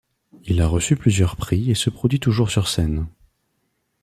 Il 0.45 0.61
a 0.63 0.67
reçu 0.67 0.95
plusieurs 0.95 1.35
prix 1.35 1.69
et 1.69 1.75
se 1.75 1.91
produit 1.91 2.19
toujours 2.19 2.49
sur 2.49 2.67
scène. 2.67 3.05